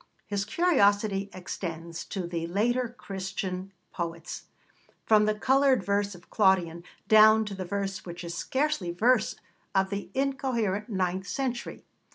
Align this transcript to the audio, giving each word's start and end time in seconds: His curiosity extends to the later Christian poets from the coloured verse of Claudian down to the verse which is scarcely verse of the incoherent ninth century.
His 0.25 0.45
curiosity 0.45 1.29
extends 1.31 2.03
to 2.05 2.25
the 2.25 2.47
later 2.47 2.89
Christian 2.97 3.71
poets 3.93 4.45
from 5.05 5.25
the 5.25 5.35
coloured 5.35 5.83
verse 5.83 6.15
of 6.15 6.31
Claudian 6.31 6.83
down 7.07 7.45
to 7.45 7.53
the 7.53 7.65
verse 7.65 8.03
which 8.03 8.23
is 8.23 8.33
scarcely 8.33 8.89
verse 8.89 9.35
of 9.75 9.91
the 9.91 10.09
incoherent 10.15 10.89
ninth 10.89 11.27
century. 11.27 11.85